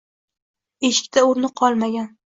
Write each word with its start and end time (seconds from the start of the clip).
Eshikda 0.89 1.27
o`rin 1.29 1.49
qolmagan 1.63 2.13